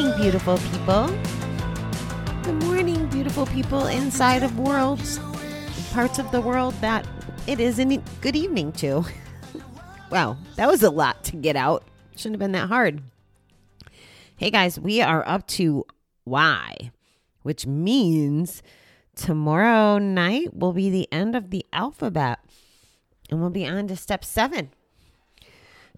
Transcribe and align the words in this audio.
Hope 0.00 0.16
beautiful 0.16 0.56
people. 0.56 1.08
Good 2.42 2.62
morning, 2.64 3.06
beautiful 3.08 3.44
people 3.44 3.86
inside 3.86 4.42
of 4.42 4.58
worlds, 4.58 5.20
parts 5.92 6.18
of 6.18 6.30
the 6.30 6.40
world 6.40 6.72
that 6.80 7.06
it 7.46 7.60
isn't 7.60 8.02
good 8.22 8.34
evening 8.34 8.72
to. 8.72 9.04
wow, 10.10 10.38
that 10.56 10.68
was 10.68 10.82
a 10.82 10.88
lot 10.88 11.22
to 11.24 11.36
get 11.36 11.54
out. 11.54 11.84
Shouldn't 12.16 12.36
have 12.36 12.40
been 12.40 12.52
that 12.52 12.68
hard. 12.68 13.02
Hey 14.36 14.50
guys, 14.50 14.80
we 14.80 15.02
are 15.02 15.22
up 15.28 15.46
to 15.48 15.84
Y, 16.24 16.92
which 17.42 17.66
means 17.66 18.62
tomorrow 19.14 19.98
night 19.98 20.56
will 20.56 20.72
be 20.72 20.88
the 20.88 21.12
end 21.12 21.36
of 21.36 21.50
the 21.50 21.66
alphabet 21.74 22.38
and 23.28 23.38
we'll 23.38 23.50
be 23.50 23.66
on 23.66 23.86
to 23.88 23.96
step 23.96 24.24
seven. 24.24 24.70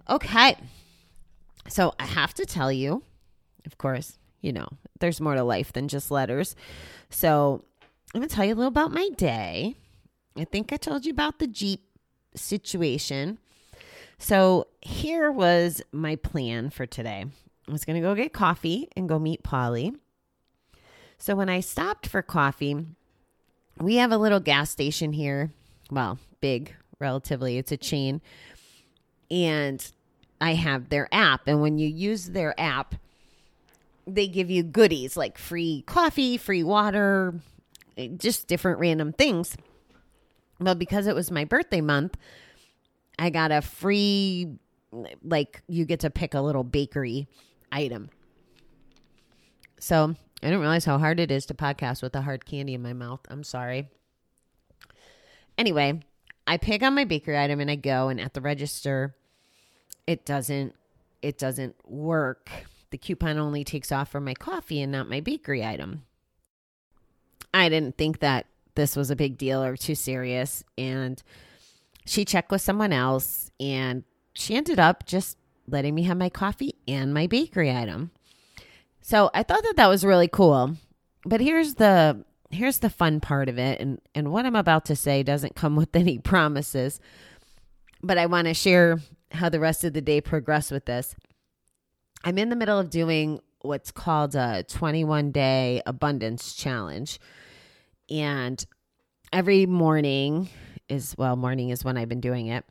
Okay. 0.09 0.57
So 1.69 1.93
I 1.97 2.05
have 2.05 2.33
to 2.33 2.45
tell 2.45 2.69
you, 2.69 3.03
of 3.65 3.77
course, 3.77 4.17
you 4.41 4.51
know, 4.51 4.67
there's 4.99 5.21
more 5.21 5.35
to 5.35 5.43
life 5.43 5.73
than 5.73 5.87
just 5.87 6.11
letters. 6.11 6.55
So 7.09 7.63
I'm 8.13 8.21
going 8.21 8.29
to 8.29 8.35
tell 8.35 8.45
you 8.45 8.53
a 8.53 8.55
little 8.55 8.67
about 8.67 8.91
my 8.91 9.09
day. 9.15 9.75
I 10.37 10.45
think 10.45 10.73
I 10.73 10.77
told 10.77 11.05
you 11.05 11.11
about 11.11 11.39
the 11.39 11.47
Jeep 11.47 11.81
situation. 12.35 13.39
So 14.17 14.67
here 14.81 15.31
was 15.31 15.81
my 15.91 16.15
plan 16.15 16.69
for 16.69 16.85
today. 16.85 17.25
I 17.67 17.71
was 17.71 17.85
going 17.85 18.01
to 18.01 18.07
go 18.07 18.15
get 18.15 18.33
coffee 18.33 18.89
and 18.95 19.07
go 19.07 19.19
meet 19.19 19.43
Polly. 19.43 19.93
So 21.17 21.35
when 21.35 21.49
I 21.49 21.61
stopped 21.61 22.07
for 22.07 22.21
coffee, 22.21 22.85
we 23.79 23.95
have 23.95 24.11
a 24.11 24.17
little 24.17 24.39
gas 24.39 24.69
station 24.69 25.13
here. 25.13 25.51
Well, 25.89 26.19
big, 26.41 26.75
relatively. 26.99 27.57
It's 27.57 27.71
a 27.71 27.77
chain. 27.77 28.21
And 29.31 29.85
I 30.41 30.55
have 30.55 30.89
their 30.89 31.07
app. 31.13 31.47
And 31.47 31.61
when 31.61 31.77
you 31.77 31.87
use 31.87 32.27
their 32.27 32.59
app, 32.59 32.95
they 34.05 34.27
give 34.27 34.49
you 34.49 34.63
goodies 34.63 35.15
like 35.15 35.37
free 35.37 35.83
coffee, 35.85 36.37
free 36.37 36.63
water, 36.63 37.35
eh, 37.97 38.09
just 38.17 38.47
different 38.47 38.79
random 38.79 39.13
things. 39.13 39.55
Well, 40.59 40.75
because 40.75 41.07
it 41.07 41.15
was 41.15 41.31
my 41.31 41.45
birthday 41.45 41.81
month, 41.81 42.17
I 43.17 43.29
got 43.29 43.51
a 43.51 43.61
free, 43.61 44.57
like, 45.23 45.61
you 45.67 45.85
get 45.85 46.01
to 46.01 46.09
pick 46.09 46.33
a 46.33 46.41
little 46.41 46.63
bakery 46.63 47.27
item. 47.71 48.09
So 49.79 50.15
I 50.41 50.47
didn't 50.47 50.61
realize 50.61 50.85
how 50.85 50.97
hard 50.97 51.19
it 51.19 51.31
is 51.31 51.45
to 51.47 51.53
podcast 51.53 52.01
with 52.01 52.15
a 52.15 52.21
hard 52.21 52.45
candy 52.45 52.73
in 52.73 52.81
my 52.81 52.93
mouth. 52.93 53.21
I'm 53.29 53.43
sorry. 53.43 53.89
Anyway, 55.57 56.01
I 56.47 56.57
pick 56.57 56.83
on 56.83 56.95
my 56.95 57.05
bakery 57.05 57.37
item 57.37 57.59
and 57.59 57.69
I 57.69 57.75
go, 57.75 58.09
and 58.09 58.19
at 58.19 58.33
the 58.33 58.41
register, 58.41 59.15
it 60.07 60.25
doesn't 60.25 60.75
it 61.21 61.37
doesn't 61.37 61.75
work. 61.89 62.49
The 62.93 62.99
coupon 62.99 63.39
only 63.39 63.63
takes 63.63 63.91
off 63.91 64.09
for 64.11 64.19
my 64.19 64.35
coffee 64.35 64.79
and 64.79 64.91
not 64.91 65.09
my 65.09 65.19
bakery 65.19 65.65
item. 65.65 66.03
I 67.51 67.67
didn't 67.67 67.97
think 67.97 68.19
that 68.19 68.45
this 68.75 68.95
was 68.95 69.09
a 69.09 69.15
big 69.15 69.35
deal 69.35 69.63
or 69.63 69.75
too 69.75 69.95
serious 69.95 70.63
and 70.77 71.19
she 72.05 72.23
checked 72.23 72.51
with 72.51 72.61
someone 72.61 72.93
else 72.93 73.49
and 73.59 74.03
she 74.33 74.55
ended 74.55 74.77
up 74.77 75.07
just 75.07 75.39
letting 75.67 75.95
me 75.95 76.03
have 76.03 76.17
my 76.17 76.29
coffee 76.29 76.75
and 76.87 77.15
my 77.15 77.25
bakery 77.25 77.75
item. 77.75 78.11
So 79.01 79.31
I 79.33 79.41
thought 79.41 79.63
that 79.63 79.77
that 79.77 79.89
was 79.89 80.05
really 80.05 80.27
cool. 80.27 80.75
But 81.25 81.41
here's 81.41 81.73
the 81.73 82.23
here's 82.51 82.77
the 82.77 82.91
fun 82.91 83.21
part 83.21 83.49
of 83.49 83.57
it 83.57 83.81
and 83.81 83.99
and 84.13 84.31
what 84.31 84.45
I'm 84.45 84.55
about 84.55 84.85
to 84.85 84.95
say 84.95 85.23
doesn't 85.23 85.55
come 85.55 85.75
with 85.75 85.95
any 85.95 86.19
promises. 86.19 86.99
But 88.03 88.19
I 88.19 88.27
want 88.27 88.47
to 88.49 88.53
share 88.53 88.99
how 89.31 89.49
the 89.49 89.59
rest 89.59 89.83
of 89.83 89.93
the 89.93 90.01
day 90.01 90.21
progressed 90.21 90.71
with 90.71 90.85
this. 90.85 91.15
I'm 92.23 92.37
in 92.37 92.49
the 92.49 92.55
middle 92.55 92.79
of 92.79 92.89
doing 92.89 93.41
what's 93.61 93.91
called 93.91 94.35
a 94.35 94.63
21 94.63 95.31
day 95.31 95.81
abundance 95.85 96.53
challenge. 96.53 97.19
And 98.09 98.63
every 99.31 99.65
morning 99.65 100.49
is, 100.87 101.15
well, 101.17 101.35
morning 101.35 101.69
is 101.69 101.83
when 101.83 101.97
I've 101.97 102.09
been 102.09 102.21
doing 102.21 102.47
it. 102.47 102.63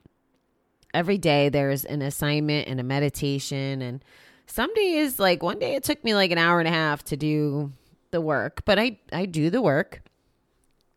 Every 0.95 1.19
day 1.19 1.49
there's 1.49 1.85
an 1.85 2.03
assignment 2.03 2.69
and 2.69 2.81
a 2.81 2.83
meditation. 2.83 3.83
And 3.83 4.03
some 4.47 4.73
days, 4.75 5.19
like 5.19 5.43
one 5.43 5.59
day 5.59 5.75
it 5.75 5.84
took 5.84 6.03
me 6.03 6.15
like 6.15 6.31
an 6.31 6.39
hour 6.39 6.59
and 6.59 6.69
a 6.69 6.73
half 6.73 7.03
to 7.05 7.17
do 7.17 7.73
the 8.11 8.21
work, 8.21 8.63
but 8.65 8.79
I, 8.79 8.99
I 9.13 9.27
do 9.27 9.51
the 9.51 9.63
work. 9.63 10.03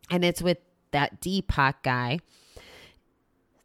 And 0.09 0.23
it's 0.23 0.41
with 0.41 0.59
that 0.91 1.21
Deepak 1.21 1.75
guy. 1.83 2.19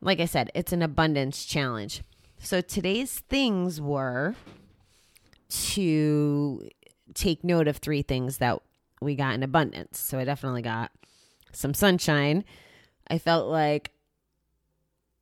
Like 0.01 0.21
I 0.21 0.25
said, 0.25 0.51
it's 0.55 0.72
an 0.72 0.83
abundance 0.83 1.45
challenge. 1.45 2.03
So 2.39 2.61
today's 2.61 3.21
things 3.21 3.81
were 3.81 4.34
to 5.50 6.69
take 7.15 7.44
note 7.44 7.69
of 7.69 7.78
three 7.78 8.03
things 8.03 8.38
that 8.38 8.61
we 9.00 9.15
got 9.15 9.34
in 9.34 9.43
abundance. 9.43 9.99
So 9.99 10.19
I 10.19 10.25
definitely 10.25 10.62
got 10.62 10.91
some 11.53 11.75
sunshine. 11.75 12.44
I 13.09 13.19
felt 13.19 13.49
like 13.49 13.91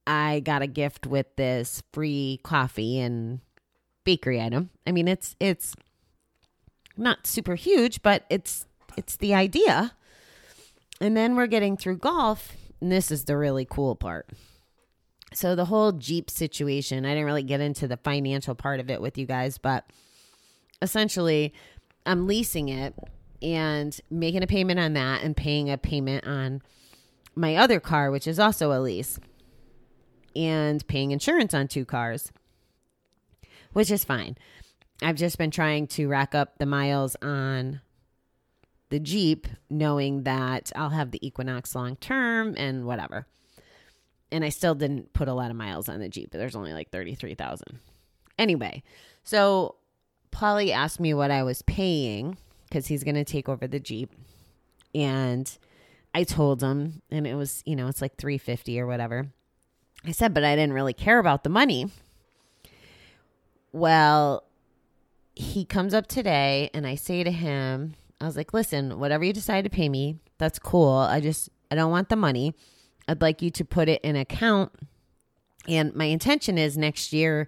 I 0.07 0.41
got 0.41 0.63
a 0.63 0.67
gift 0.67 1.07
with 1.07 1.27
this 1.37 1.83
free 1.93 2.41
coffee 2.43 2.99
and 2.99 3.41
bakery 4.05 4.41
item. 4.41 4.71
I 4.87 4.93
mean, 4.93 5.09
it's 5.09 5.37
it's 5.41 5.75
not 6.97 7.27
super 7.27 7.55
huge, 7.55 8.03
but 8.03 8.25
it's 8.31 8.67
it's 8.97 9.17
the 9.17 9.35
idea. 9.35 9.93
And 11.01 11.17
then 11.17 11.37
we're 11.37 11.47
getting 11.47 11.77
through 11.77 11.99
golf, 11.99 12.57
and 12.81 12.91
this 12.91 13.11
is 13.11 13.25
the 13.25 13.37
really 13.37 13.67
cool 13.69 13.95
part. 13.95 14.29
So 15.35 15.55
the 15.55 15.67
whole 15.67 15.93
Jeep 15.93 16.31
situation, 16.31 17.05
I 17.05 17.11
didn't 17.11 17.27
really 17.27 17.43
get 17.43 17.61
into 17.61 17.87
the 17.87 17.99
financial 17.99 18.55
part 18.55 18.81
of 18.81 18.91
it 18.91 19.01
with 19.01 19.19
you 19.19 19.27
guys, 19.27 19.59
but 19.59 19.85
essentially 20.81 21.53
I'm 22.07 22.27
leasing 22.27 22.69
it 22.69 22.95
and 23.43 23.99
making 24.11 24.43
a 24.43 24.47
payment 24.47 24.81
on 24.81 24.95
that 24.95 25.23
and 25.23 25.37
paying 25.37 25.71
a 25.71 25.79
payment 25.79 26.27
on 26.27 26.63
my 27.35 27.57
other 27.57 27.81
car, 27.81 28.11
which 28.11 28.27
is 28.27 28.39
also 28.39 28.73
a 28.73 28.81
lease, 28.81 29.21
and 30.35 30.87
paying 30.89 31.11
insurance 31.11 31.55
on 31.55 31.69
two 31.69 31.85
cars, 31.85 32.33
which 33.73 33.91
is 33.91 34.05
fine. 34.05 34.37
I've 35.03 35.17
just 35.17 35.39
been 35.39 35.53
trying 35.53 35.87
to 35.89 36.09
rack 36.09 36.35
up 36.35 36.59
the 36.59 36.67
miles 36.67 37.17
on 37.23 37.81
the 38.91 38.99
Jeep, 38.99 39.47
knowing 39.71 40.25
that 40.25 40.73
I'll 40.75 40.91
have 40.91 41.11
the 41.11 41.25
Equinox 41.25 41.75
long 41.75 41.97
term 41.97 42.55
and 42.57 42.87
whatever. 42.87 43.27
And 44.33 44.45
I 44.45 44.49
still 44.49 44.75
didn't 44.75 45.13
put 45.13 45.29
a 45.29 45.35
lot 45.35 45.51
of 45.51 45.57
miles 45.57 45.89
on 45.89 46.01
the 46.01 46.09
Jeep. 46.09 46.31
There's 46.33 46.57
only 46.57 46.73
like 46.73 46.91
33,000. 46.91 47.79
Anyway, 48.39 48.83
so 49.23 49.77
Polly 50.31 50.73
asked 50.73 51.01
me 51.01 51.15
what 51.15 51.31
I 51.31 51.43
was 51.43 51.63
paying 51.63 52.37
because 52.69 52.87
he's 52.87 53.05
going 53.05 53.15
to 53.15 53.25
take 53.25 53.49
over 53.49 53.67
the 53.67 53.81
Jeep. 53.81 54.13
And 54.95 55.51
I 56.15 56.25
told 56.25 56.63
him, 56.63 57.03
and 57.11 57.27
it 57.27 57.35
was, 57.35 57.63
you 57.67 57.77
know, 57.77 57.89
it's 57.89 58.03
like 58.03 58.17
350 58.17 58.81
or 58.81 58.87
whatever. 58.87 59.29
I 60.05 60.13
said, 60.13 60.35
but 60.35 60.45
I 60.45 60.55
didn't 60.55 60.75
really 60.75 60.93
care 60.93 61.19
about 61.19 61.45
the 61.45 61.51
money. 61.51 61.91
Well, 63.73 64.45
he 65.35 65.65
comes 65.65 65.95
up 65.95 66.07
today 66.07 66.71
and 66.73 66.87
I 66.87 66.95
say 66.95 67.23
to 67.23 67.31
him, 67.31 67.95
I 68.21 68.27
was 68.27 68.37
like, 68.37 68.53
listen, 68.53 68.99
whatever 68.99 69.25
you 69.25 69.33
decide 69.33 69.65
to 69.65 69.71
pay 69.71 69.89
me, 69.89 70.19
that's 70.39 70.59
cool. 70.59 70.93
I 70.93 71.21
just, 71.21 71.51
I 71.71 71.75
don't 71.75 71.91
want 71.91 72.09
the 72.09 72.17
money. 72.17 72.55
I'd 73.07 73.23
like 73.23 73.43
you 73.43 73.51
to 73.51 73.65
put 73.65 73.89
it 73.89 74.01
in 74.03 74.17
account. 74.17 74.73
And 75.69 75.95
my 75.95 76.07
intention 76.07 76.59
is 76.59 76.77
next 76.77 77.13
year 77.13 77.47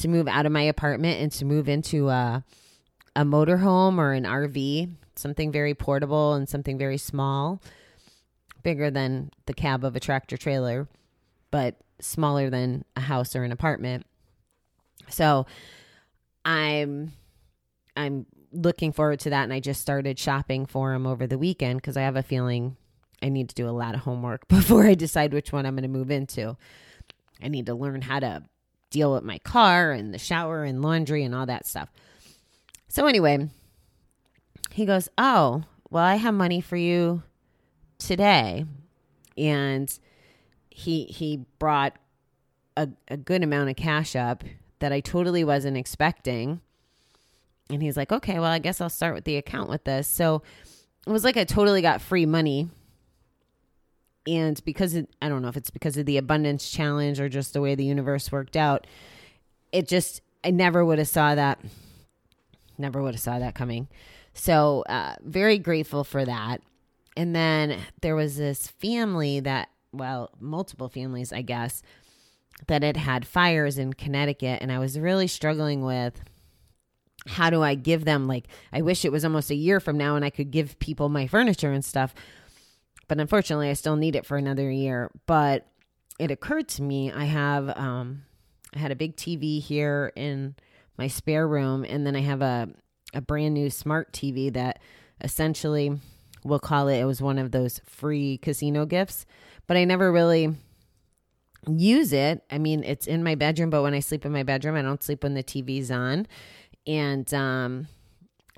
to 0.00 0.08
move 0.08 0.28
out 0.28 0.46
of 0.46 0.52
my 0.52 0.62
apartment 0.62 1.20
and 1.20 1.30
to 1.32 1.44
move 1.44 1.68
into 1.68 2.08
a, 2.08 2.44
a 3.14 3.22
motorhome 3.22 3.98
or 3.98 4.12
an 4.12 4.24
RV, 4.24 4.90
something 5.14 5.52
very 5.52 5.74
portable 5.74 6.34
and 6.34 6.48
something 6.48 6.78
very 6.78 6.96
small, 6.96 7.60
bigger 8.62 8.90
than 8.90 9.30
the 9.46 9.54
cab 9.54 9.84
of 9.84 9.96
a 9.96 10.00
tractor 10.00 10.36
trailer, 10.36 10.88
but 11.50 11.76
smaller 12.00 12.48
than 12.48 12.84
a 12.96 13.00
house 13.00 13.36
or 13.36 13.44
an 13.44 13.52
apartment. 13.52 14.06
So 15.08 15.46
I'm 16.44 17.12
I'm 17.96 18.26
looking 18.52 18.92
forward 18.92 19.20
to 19.20 19.30
that 19.30 19.44
and 19.44 19.52
I 19.52 19.60
just 19.60 19.80
started 19.80 20.18
shopping 20.18 20.64
for 20.66 20.92
them 20.92 21.06
over 21.06 21.26
the 21.26 21.38
weekend 21.38 21.80
because 21.80 21.96
I 21.96 22.02
have 22.02 22.16
a 22.16 22.22
feeling 22.22 22.76
I 23.22 23.28
need 23.28 23.50
to 23.50 23.54
do 23.54 23.68
a 23.68 23.70
lot 23.70 23.94
of 23.94 24.00
homework 24.00 24.48
before 24.48 24.86
I 24.86 24.94
decide 24.94 25.34
which 25.34 25.52
one 25.52 25.66
I'm 25.66 25.74
going 25.74 25.82
to 25.82 25.88
move 25.88 26.10
into. 26.10 26.56
I 27.42 27.48
need 27.48 27.66
to 27.66 27.74
learn 27.74 28.02
how 28.02 28.20
to 28.20 28.42
deal 28.90 29.12
with 29.12 29.22
my 29.22 29.38
car 29.38 29.92
and 29.92 30.12
the 30.12 30.18
shower 30.18 30.64
and 30.64 30.82
laundry 30.82 31.24
and 31.24 31.34
all 31.34 31.46
that 31.46 31.66
stuff. 31.66 31.90
So, 32.88 33.06
anyway, 33.06 33.48
he 34.72 34.84
goes, 34.84 35.08
Oh, 35.16 35.62
well, 35.90 36.04
I 36.04 36.16
have 36.16 36.34
money 36.34 36.60
for 36.60 36.76
you 36.76 37.22
today. 37.98 38.64
And 39.36 39.98
he 40.70 41.04
he 41.04 41.44
brought 41.58 41.96
a, 42.76 42.88
a 43.08 43.16
good 43.16 43.42
amount 43.42 43.70
of 43.70 43.76
cash 43.76 44.16
up 44.16 44.44
that 44.80 44.92
I 44.92 45.00
totally 45.00 45.44
wasn't 45.44 45.76
expecting. 45.76 46.60
And 47.68 47.82
he's 47.82 47.96
like, 47.96 48.10
okay, 48.10 48.38
well, 48.38 48.50
I 48.50 48.58
guess 48.58 48.80
I'll 48.80 48.90
start 48.90 49.14
with 49.14 49.24
the 49.24 49.36
account 49.36 49.68
with 49.68 49.84
this. 49.84 50.08
So 50.08 50.42
it 51.06 51.10
was 51.10 51.22
like 51.22 51.36
I 51.36 51.44
totally 51.44 51.82
got 51.82 52.00
free 52.00 52.26
money. 52.26 52.68
And 54.26 54.62
because 54.64 54.94
it, 54.94 55.08
I 55.22 55.28
don't 55.28 55.42
know 55.42 55.48
if 55.48 55.56
it's 55.56 55.70
because 55.70 55.96
of 55.96 56.06
the 56.06 56.18
abundance 56.18 56.70
challenge 56.70 57.20
or 57.20 57.28
just 57.28 57.52
the 57.52 57.60
way 57.60 57.74
the 57.74 57.84
universe 57.84 58.30
worked 58.30 58.56
out, 58.56 58.86
it 59.72 59.88
just, 59.88 60.20
I 60.44 60.50
never 60.50 60.84
would 60.84 60.98
have 60.98 61.08
saw 61.08 61.34
that. 61.34 61.60
Never 62.76 63.02
would 63.02 63.14
have 63.14 63.20
saw 63.20 63.38
that 63.38 63.54
coming. 63.54 63.88
So 64.34 64.84
uh, 64.88 65.16
very 65.22 65.58
grateful 65.58 66.04
for 66.04 66.24
that. 66.24 66.60
And 67.16 67.34
then 67.34 67.78
there 68.02 68.14
was 68.14 68.36
this 68.36 68.66
family 68.66 69.40
that, 69.40 69.68
well, 69.92 70.30
multiple 70.38 70.88
families, 70.88 71.32
I 71.32 71.42
guess, 71.42 71.82
that 72.68 72.82
had 72.82 72.96
had 72.96 73.26
fires 73.26 73.78
in 73.78 73.94
Connecticut. 73.94 74.58
And 74.60 74.70
I 74.70 74.78
was 74.78 74.98
really 74.98 75.26
struggling 75.26 75.82
with 75.82 76.22
how 77.26 77.50
do 77.50 77.62
I 77.62 77.74
give 77.74 78.04
them, 78.04 78.26
like, 78.26 78.46
I 78.72 78.82
wish 78.82 79.04
it 79.04 79.12
was 79.12 79.24
almost 79.24 79.50
a 79.50 79.54
year 79.54 79.80
from 79.80 79.98
now 79.98 80.16
and 80.16 80.24
I 80.24 80.30
could 80.30 80.50
give 80.50 80.78
people 80.78 81.08
my 81.08 81.26
furniture 81.26 81.72
and 81.72 81.84
stuff. 81.84 82.14
But 83.10 83.18
unfortunately, 83.18 83.68
I 83.70 83.72
still 83.72 83.96
need 83.96 84.14
it 84.14 84.24
for 84.24 84.36
another 84.36 84.70
year. 84.70 85.10
But 85.26 85.66
it 86.20 86.30
occurred 86.30 86.68
to 86.68 86.82
me 86.82 87.10
I 87.10 87.24
have, 87.24 87.68
um, 87.76 88.22
I 88.72 88.78
had 88.78 88.92
a 88.92 88.94
big 88.94 89.16
TV 89.16 89.60
here 89.60 90.12
in 90.14 90.54
my 90.96 91.08
spare 91.08 91.48
room, 91.48 91.84
and 91.84 92.06
then 92.06 92.14
I 92.14 92.20
have 92.20 92.40
a, 92.40 92.68
a 93.12 93.20
brand 93.20 93.54
new 93.54 93.68
smart 93.68 94.12
TV 94.12 94.52
that 94.52 94.78
essentially 95.20 95.98
we'll 96.44 96.60
call 96.60 96.86
it 96.86 97.00
it 97.00 97.04
was 97.04 97.20
one 97.20 97.36
of 97.36 97.50
those 97.50 97.80
free 97.84 98.38
casino 98.38 98.86
gifts 98.86 99.26
but 99.66 99.76
i 99.76 99.84
never 99.84 100.10
really 100.10 100.56
use 101.68 102.14
it. 102.14 102.42
I 102.50 102.56
mean 102.56 102.82
it's 102.82 103.06
in 103.06 103.22
my 103.22 103.34
bedroom 103.34 103.68
but 103.68 103.82
when 103.82 103.92
i 103.92 104.00
sleep 104.00 104.24
in 104.24 104.32
my 104.32 104.44
bedroom 104.44 104.76
i 104.76 104.82
don't 104.82 105.02
sleep 105.02 105.22
when 105.22 105.34
the 105.34 105.42
tv's 105.42 105.90
on. 105.90 106.26
And 106.86 107.32
um 107.34 107.88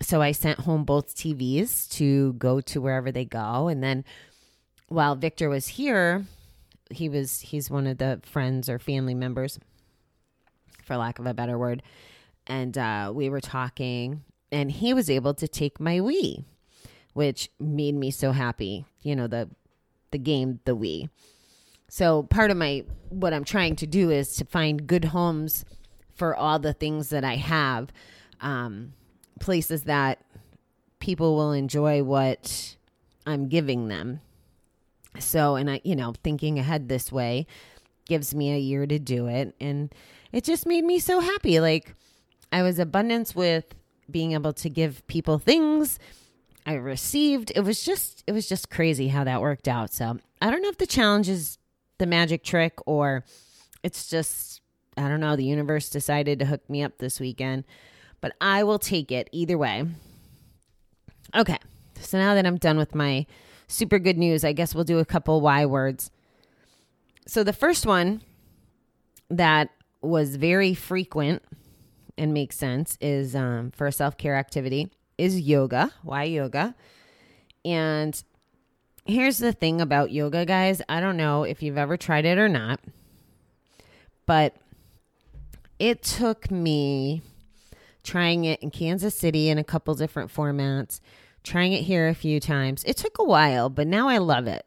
so 0.01 0.23
i 0.23 0.31
sent 0.31 0.61
home 0.61 0.85
both 0.85 1.17
tvs 1.17 1.91
to 1.97 2.35
go 2.35 2.61
to 2.61 2.81
wherever 2.81 3.11
they 3.11 3.25
go. 3.25 3.67
And 3.67 3.83
then 3.83 4.05
while 4.93 5.15
victor 5.15 5.49
was 5.49 5.67
here 5.67 6.25
he 6.91 7.09
was 7.09 7.41
he's 7.41 7.71
one 7.71 7.87
of 7.87 7.99
the 7.99 8.21
friends 8.23 8.69
or 8.69 8.79
family 8.79 9.15
members 9.15 9.59
for 10.85 10.97
lack 10.97 11.19
of 11.19 11.27
a 11.27 11.35
better 11.35 11.59
word 11.59 11.83
and 12.47 12.77
uh, 12.77 13.13
we 13.15 13.29
were 13.29 13.41
talking 13.41 14.23
and 14.53 14.71
he 14.71 14.93
was 14.93 15.09
able 15.09 15.35
to 15.35 15.49
take 15.49 15.81
my 15.81 15.99
Wii, 15.99 16.45
which 17.15 17.51
made 17.59 17.95
me 17.95 18.11
so 18.11 18.33
happy. 18.33 18.85
You 19.03 19.17
know, 19.17 19.27
the 19.27 19.49
the 20.11 20.19
game, 20.19 20.61
the 20.67 20.77
Wii. 20.77 21.09
So 21.89 22.25
part 22.25 22.51
of 22.51 22.57
my 22.57 22.85
what 23.09 23.33
I'm 23.33 23.45
trying 23.45 23.77
to 23.77 23.87
do 23.87 24.11
is 24.11 24.37
to 24.37 24.45
find 24.45 24.87
good 24.87 25.07
homes 25.07 25.65
for 26.15 26.37
all 26.37 26.59
the 26.59 26.75
things 26.75 27.09
that 27.09 27.25
I 27.25 27.37
have, 27.37 27.91
um, 28.41 28.93
places 29.41 29.85
that 29.85 30.21
people 31.01 31.35
will 31.35 31.53
enjoy 31.53 32.03
what 32.03 32.77
I'm 33.27 33.49
giving 33.49 33.89
them. 33.89 34.21
So, 35.19 35.57
and 35.57 35.71
I, 35.71 35.81
you 35.85 35.95
know, 35.95 36.15
thinking 36.23 36.59
ahead 36.59 36.89
this 36.89 37.13
way 37.13 37.47
gives 38.07 38.35
me 38.35 38.53
a 38.53 38.59
year 38.59 38.87
to 38.87 38.99
do 38.99 39.27
it, 39.27 39.55
and 39.61 39.95
it 40.33 40.45
just 40.45 40.67
made 40.67 40.85
me 40.85 40.99
so 40.99 41.21
happy. 41.21 41.61
Like 41.61 41.95
I 42.51 42.63
was 42.63 42.79
abundance 42.79 43.35
with 43.35 43.65
being 44.11 44.33
able 44.33 44.53
to 44.53 44.69
give 44.69 45.07
people 45.07 45.39
things 45.39 45.99
I 46.67 46.75
received. 46.75 47.53
It 47.55 47.61
was 47.61 47.83
just 47.85 48.23
it 48.27 48.33
was 48.33 48.49
just 48.49 48.71
crazy 48.71 49.09
how 49.09 49.25
that 49.25 49.41
worked 49.41 49.69
out. 49.69 49.93
So 49.93 50.19
I 50.41 50.51
don't 50.51 50.63
know 50.63 50.69
if 50.69 50.79
the 50.79 50.87
challenge 50.87 51.29
is 51.29 51.59
the 51.99 52.07
magic 52.07 52.45
trick 52.45 52.75
or 52.87 53.25
it's 53.83 54.09
just 54.09 54.61
I 54.97 55.09
don't 55.09 55.21
know, 55.21 55.37
the 55.37 55.45
universe 55.45 55.89
decided 55.89 56.39
to 56.39 56.47
hook 56.47 56.69
me 56.69 56.83
up 56.83 56.99
this 56.99 57.19
weekend. 57.19 57.65
But 58.21 58.35
I 58.41 58.63
will 58.63 58.79
take 58.79 59.11
it 59.11 59.29
either 59.33 59.59
way. 59.59 59.85
Okay. 61.35 61.59
So 62.01 62.19
now 62.19 62.35
that 62.35 62.47
I'm 62.47 62.59
done 62.59 62.79
with 62.79 62.95
my 62.95 63.27
super 63.73 63.99
good 63.99 64.19
news, 64.19 64.45
I 64.45 64.53
guess 64.53 64.75
we'll 64.75 64.85
do 64.85 64.99
a 64.99 65.05
couple 65.05 65.41
Y 65.41 65.67
words. 65.67 66.11
So 67.27 67.45
the 67.45 67.53
first 67.53 67.87
one 67.87 68.23
that 69.31 69.71
was 70.01 70.37
very 70.37 70.75
frequent 70.75 71.43
and 72.19 72.35
makes 72.35 72.57
sense 72.57 72.99
is 73.01 73.35
um, 73.35 73.71
for 73.71 73.87
a 73.87 73.93
self 73.93 74.17
care 74.17 74.37
activity 74.37 74.91
is 75.19 75.41
yoga. 75.41 75.93
Why 76.03 76.25
yoga? 76.25 76.75
And 77.65 78.23
here's 79.05 79.39
the 79.39 79.53
thing 79.53 79.81
about 79.81 80.11
yoga, 80.11 80.45
guys. 80.45 80.83
I 80.89 81.01
don't 81.01 81.17
know 81.17 81.45
if 81.45 81.63
you've 81.63 81.79
ever 81.79 81.97
tried 81.97 82.25
it 82.25 82.39
or 82.39 82.49
not, 82.49 82.81
but 84.27 84.57
it 85.79 86.03
took 86.03 86.51
me 86.51 87.23
trying 88.03 88.45
it 88.45 88.61
in 88.63 88.71
Kansas 88.71 89.15
City 89.15 89.49
in 89.49 89.59
a 89.59 89.65
couple 89.65 89.95
different 89.95 90.33
formats, 90.33 91.01
trying 91.43 91.73
it 91.73 91.83
here 91.83 92.09
a 92.09 92.15
few 92.15 92.41
times. 92.41 92.85
It 92.85 92.97
took 92.97 93.19
a 93.19 93.25
while, 93.25 93.69
but 93.69 93.87
now 93.87 94.09
I 94.09 94.19
love 94.19 94.47
it. 94.47 94.65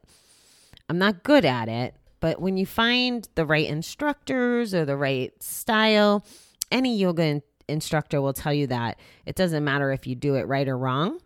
I'm 0.88 0.98
not 0.98 1.22
good 1.22 1.44
at 1.44 1.68
it, 1.68 1.94
but 2.20 2.40
when 2.40 2.56
you 2.56 2.66
find 2.66 3.28
the 3.34 3.46
right 3.46 3.68
instructors 3.68 4.74
or 4.74 4.84
the 4.84 4.96
right 4.96 5.32
style, 5.42 6.24
any 6.70 6.96
yoga 6.96 7.22
in- 7.22 7.42
instructor 7.68 8.20
will 8.20 8.32
tell 8.32 8.52
you 8.52 8.66
that 8.68 8.98
it 9.24 9.34
doesn't 9.36 9.64
matter 9.64 9.92
if 9.92 10.06
you 10.06 10.14
do 10.14 10.36
it 10.36 10.46
right 10.46 10.68
or 10.68 10.78
wrong. 10.78 11.18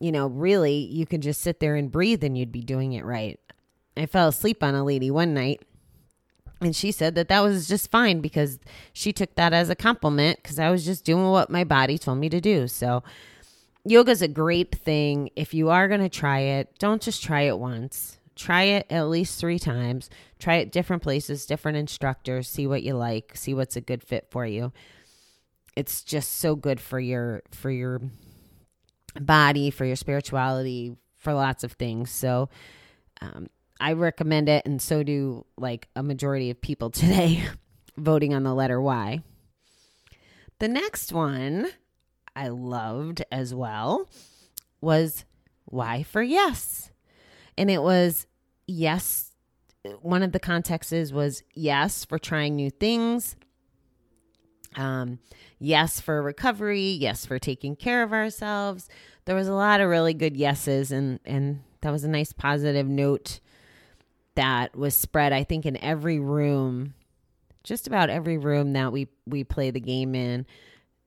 You 0.00 0.12
know, 0.12 0.26
really, 0.26 0.76
you 0.76 1.06
can 1.06 1.20
just 1.20 1.40
sit 1.40 1.60
there 1.60 1.74
and 1.74 1.90
breathe 1.90 2.22
and 2.22 2.36
you'd 2.36 2.52
be 2.52 2.62
doing 2.62 2.92
it 2.92 3.04
right. 3.04 3.38
I 3.96 4.06
fell 4.06 4.28
asleep 4.28 4.62
on 4.62 4.74
a 4.74 4.84
lady 4.84 5.10
one 5.10 5.32
night 5.32 5.62
and 6.60 6.74
she 6.74 6.90
said 6.90 7.14
that 7.16 7.28
that 7.28 7.40
was 7.40 7.68
just 7.68 7.90
fine 7.90 8.20
because 8.20 8.58
she 8.92 9.12
took 9.12 9.34
that 9.34 9.52
as 9.52 9.68
a 9.68 9.74
compliment 9.74 10.42
because 10.42 10.58
I 10.58 10.70
was 10.70 10.84
just 10.84 11.04
doing 11.04 11.28
what 11.28 11.50
my 11.50 11.64
body 11.64 11.98
told 11.98 12.18
me 12.18 12.28
to 12.30 12.40
do. 12.40 12.66
So, 12.66 13.02
yoga's 13.86 14.22
a 14.22 14.28
great 14.28 14.74
thing. 14.74 15.30
If 15.36 15.54
you 15.54 15.70
are 15.70 15.88
going 15.88 16.00
to 16.00 16.08
try 16.08 16.40
it, 16.40 16.78
don't 16.78 17.00
just 17.00 17.22
try 17.22 17.42
it 17.42 17.58
once. 17.58 18.18
Try 18.34 18.64
it 18.64 18.86
at 18.90 19.08
least 19.08 19.40
three 19.40 19.58
times. 19.58 20.10
Try 20.38 20.56
it 20.56 20.72
different 20.72 21.02
places, 21.02 21.46
different 21.46 21.78
instructors, 21.78 22.48
see 22.48 22.66
what 22.66 22.82
you 22.82 22.94
like, 22.94 23.32
see 23.34 23.54
what's 23.54 23.76
a 23.76 23.80
good 23.80 24.02
fit 24.02 24.26
for 24.30 24.44
you. 24.44 24.72
It's 25.74 26.02
just 26.02 26.34
so 26.38 26.54
good 26.54 26.80
for 26.80 27.00
your 27.00 27.42
for 27.50 27.70
your 27.70 28.00
body, 29.20 29.70
for 29.70 29.84
your 29.84 29.96
spirituality, 29.96 30.96
for 31.16 31.32
lots 31.32 31.64
of 31.64 31.72
things. 31.72 32.10
So 32.10 32.50
um, 33.20 33.48
I 33.80 33.92
recommend 33.92 34.48
it, 34.48 34.66
and 34.66 34.80
so 34.82 35.02
do 35.02 35.46
like 35.56 35.88
a 35.96 36.02
majority 36.02 36.50
of 36.50 36.60
people 36.60 36.90
today 36.90 37.42
voting 37.96 38.34
on 38.34 38.42
the 38.42 38.54
letter 38.54 38.80
Y. 38.80 39.22
The 40.58 40.68
next 40.68 41.12
one 41.12 41.68
I 42.36 42.48
loved 42.48 43.24
as 43.32 43.54
well 43.54 44.08
was 44.80 45.24
Y 45.68 46.02
for 46.04 46.22
yes. 46.22 46.90
And 47.58 47.70
it 47.70 47.82
was 47.82 48.26
yes. 48.66 49.32
One 50.02 50.22
of 50.22 50.32
the 50.32 50.40
contexts 50.40 51.12
was 51.12 51.42
yes 51.54 52.04
for 52.04 52.18
trying 52.18 52.54
new 52.54 52.70
things. 52.70 53.36
Um, 54.76 55.18
yes 55.58 56.00
for 56.00 56.22
recovery. 56.22 56.90
Yes 56.90 57.24
for 57.24 57.38
taking 57.38 57.74
care 57.74 58.02
of 58.02 58.12
ourselves. 58.12 58.88
There 59.24 59.34
was 59.34 59.48
a 59.48 59.54
lot 59.54 59.80
of 59.80 59.88
really 59.88 60.14
good 60.14 60.36
yeses, 60.36 60.92
and 60.92 61.18
and 61.24 61.62
that 61.80 61.90
was 61.90 62.04
a 62.04 62.08
nice 62.08 62.32
positive 62.32 62.86
note 62.86 63.40
that 64.34 64.76
was 64.76 64.94
spread. 64.94 65.32
I 65.32 65.42
think 65.42 65.66
in 65.66 65.82
every 65.82 66.20
room, 66.20 66.94
just 67.64 67.86
about 67.86 68.10
every 68.10 68.38
room 68.38 68.72
that 68.74 68.92
we 68.92 69.08
we 69.26 69.42
play 69.42 69.70
the 69.70 69.80
game 69.80 70.14
in, 70.14 70.46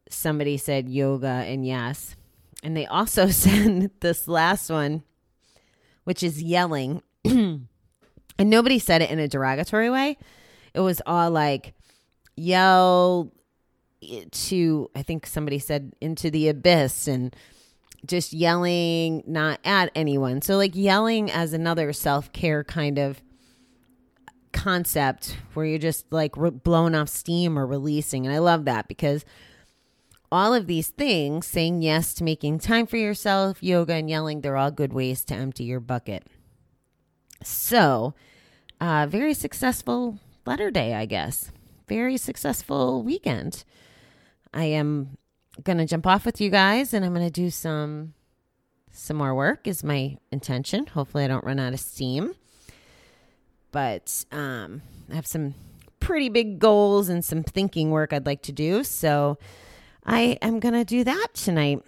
somebody 0.09 0.57
said 0.57 0.89
yoga 0.89 1.27
and 1.27 1.65
yes, 1.65 2.15
and 2.63 2.75
they 2.75 2.85
also 2.85 3.27
said 3.29 3.91
this 4.01 4.27
last 4.27 4.69
one 4.69 5.03
which 6.09 6.23
is 6.23 6.41
yelling. 6.41 7.03
and 7.23 7.67
nobody 8.39 8.79
said 8.79 9.03
it 9.03 9.11
in 9.11 9.19
a 9.19 9.27
derogatory 9.27 9.91
way. 9.91 10.17
It 10.73 10.79
was 10.79 11.03
all 11.05 11.29
like 11.29 11.75
yell 12.35 13.31
to 14.31 14.89
I 14.95 15.03
think 15.03 15.27
somebody 15.27 15.59
said 15.59 15.93
into 16.01 16.31
the 16.31 16.47
abyss 16.47 17.07
and 17.07 17.35
just 18.07 18.33
yelling 18.33 19.21
not 19.27 19.59
at 19.63 19.91
anyone. 19.93 20.41
So 20.41 20.57
like 20.57 20.75
yelling 20.75 21.29
as 21.29 21.53
another 21.53 21.93
self-care 21.93 22.63
kind 22.63 22.97
of 22.97 23.21
concept 24.51 25.37
where 25.53 25.67
you're 25.67 25.77
just 25.77 26.11
like 26.11 26.35
re- 26.35 26.49
blowing 26.49 26.95
off 26.95 27.09
steam 27.09 27.59
or 27.59 27.67
releasing 27.67 28.25
and 28.25 28.33
I 28.33 28.39
love 28.39 28.65
that 28.65 28.87
because 28.87 29.25
all 30.31 30.53
of 30.53 30.67
these 30.67 30.89
things, 30.89 31.47
saying 31.47 31.81
yes 31.81 32.13
to 32.15 32.23
making 32.23 32.59
time 32.59 32.85
for 32.85 32.97
yourself, 32.97 33.63
yoga, 33.63 33.93
and 33.93 34.09
yelling, 34.09 34.41
they're 34.41 34.57
all 34.57 34.71
good 34.71 34.93
ways 34.93 35.25
to 35.25 35.33
empty 35.33 35.63
your 35.63 35.79
bucket. 35.79 36.23
So, 37.43 38.13
uh, 38.79 39.07
very 39.09 39.33
successful 39.33 40.19
letter 40.45 40.71
day, 40.71 40.93
I 40.93 41.05
guess. 41.05 41.51
Very 41.87 42.17
successful 42.17 43.01
weekend. 43.03 43.63
I 44.53 44.65
am 44.65 45.17
going 45.63 45.77
to 45.77 45.85
jump 45.85 46.07
off 46.07 46.25
with 46.25 46.39
you 46.39 46.49
guys 46.49 46.93
and 46.93 47.03
I'm 47.03 47.13
going 47.13 47.25
to 47.25 47.31
do 47.31 47.49
some 47.49 48.13
some 48.91 49.17
more 49.17 49.35
work 49.35 49.67
is 49.67 49.83
my 49.83 50.17
intention. 50.31 50.87
Hopefully 50.87 51.23
I 51.23 51.27
don't 51.27 51.43
run 51.43 51.59
out 51.59 51.73
of 51.73 51.79
steam. 51.79 52.33
But 53.71 54.25
um 54.31 54.81
I 55.11 55.15
have 55.15 55.27
some 55.27 55.53
pretty 55.99 56.29
big 56.29 56.59
goals 56.59 57.09
and 57.09 57.23
some 57.23 57.43
thinking 57.43 57.91
work 57.91 58.13
I'd 58.13 58.25
like 58.25 58.41
to 58.43 58.51
do. 58.51 58.83
So 58.83 59.37
I 60.05 60.37
am 60.41 60.59
going 60.59 60.73
to 60.73 60.85
do 60.85 61.03
that 61.03 61.27
tonight. 61.33 61.83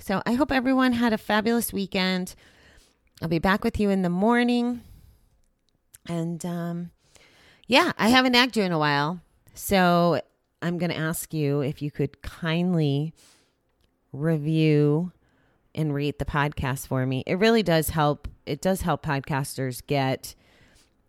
So 0.00 0.22
I 0.26 0.34
hope 0.34 0.50
everyone 0.50 0.92
had 0.92 1.12
a 1.12 1.18
fabulous 1.18 1.72
weekend. 1.72 2.34
I'll 3.20 3.28
be 3.28 3.38
back 3.38 3.62
with 3.62 3.78
you 3.78 3.90
in 3.90 4.02
the 4.02 4.08
morning. 4.08 4.82
And 6.08 6.44
um, 6.44 6.90
yeah, 7.66 7.92
I 7.98 8.08
haven't 8.08 8.32
nagged 8.32 8.56
you 8.56 8.64
in 8.64 8.72
a 8.72 8.78
while. 8.78 9.20
So 9.54 10.20
I'm 10.60 10.78
going 10.78 10.90
to 10.90 10.96
ask 10.96 11.32
you 11.32 11.60
if 11.60 11.82
you 11.82 11.90
could 11.90 12.22
kindly 12.22 13.14
review 14.12 15.12
and 15.74 15.94
rate 15.94 16.18
the 16.18 16.24
podcast 16.24 16.86
for 16.86 17.06
me. 17.06 17.22
It 17.26 17.36
really 17.36 17.62
does 17.62 17.90
help. 17.90 18.28
It 18.44 18.60
does 18.60 18.82
help 18.82 19.04
podcasters 19.04 19.86
get 19.86 20.34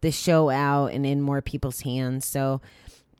the 0.01 0.12
show 0.12 0.50
out 0.50 0.88
and 0.88 1.05
in 1.05 1.22
more 1.22 1.41
people's 1.41 1.81
hands. 1.81 2.25
So 2.25 2.62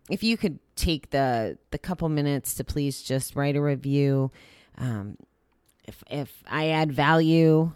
if 0.10 0.24
you 0.24 0.38
could 0.38 0.60
take 0.76 1.10
the 1.12 1.58
the 1.72 1.78
couple 1.78 2.10
minutes 2.10 2.56
to 2.56 2.64
please 2.64 3.02
just 3.02 3.36
write 3.36 3.56
a 3.56 3.62
review. 3.62 4.32
Um, 4.78 5.18
if 5.86 6.04
if 6.10 6.44
I 6.48 6.70
add 6.70 6.92
value 6.92 7.72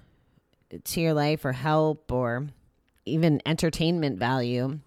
to 0.83 1.01
your 1.01 1.13
life 1.13 1.45
or 1.45 1.53
help 1.53 2.11
or 2.11 2.47
even 3.05 3.41
entertainment 3.45 4.19
value, 4.19 4.79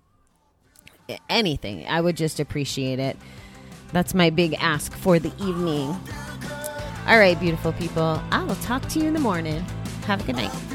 anything, 1.29 1.87
I 1.87 2.00
would 2.00 2.17
just 2.17 2.40
appreciate 2.40 2.99
it. 2.99 3.17
That's 3.93 4.14
my 4.14 4.31
big 4.31 4.55
ask 4.61 4.93
for 4.93 5.19
the 5.19 5.33
evening. 5.43 5.97
All 7.07 7.19
right, 7.19 7.38
beautiful 7.40 7.73
people. 7.73 8.21
I 8.31 8.45
will 8.45 8.57
talk 8.57 8.87
to 8.90 9.00
you 9.00 9.07
in 9.07 9.14
the 9.14 9.21
morning. 9.21 9.64
Have 10.07 10.23
a 10.23 10.25
good 10.25 10.37
night. 10.37 10.69